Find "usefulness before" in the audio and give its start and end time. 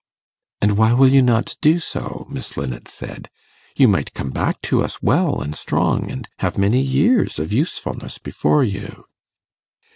7.53-8.63